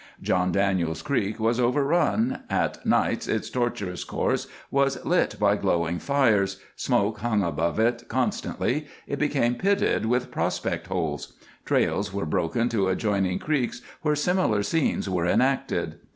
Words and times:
John 0.19 0.51
Daniels 0.51 1.03
Creek 1.03 1.39
was 1.39 1.59
overrun, 1.59 2.39
at 2.49 2.83
nights 2.83 3.27
its 3.27 3.51
tortuous 3.51 4.03
course 4.03 4.47
was 4.71 5.05
lit 5.05 5.35
by 5.39 5.55
glowing 5.55 5.99
fires, 5.99 6.59
smoke 6.75 7.19
hung 7.19 7.43
above 7.43 7.77
it 7.79 8.05
constantly, 8.07 8.87
it 9.05 9.19
became 9.19 9.53
pitted 9.53 10.07
with 10.07 10.31
prospect 10.31 10.87
holes. 10.87 11.33
Trails 11.65 12.11
were 12.11 12.25
broken 12.25 12.67
to 12.69 12.87
adjoining 12.87 13.37
creeks 13.37 13.83
where 14.01 14.15
similar 14.15 14.63
scenes 14.63 15.07
were 15.07 15.27
enacted. 15.27 15.99